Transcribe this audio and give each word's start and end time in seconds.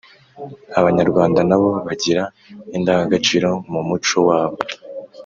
abanyarwanda 0.79 1.39
na 1.49 1.57
bo 1.61 1.69
bagira 1.87 2.23
indangagaciro 2.77 3.49
mu 3.71 3.81
muco 3.89 4.17
wabo. 4.27 4.57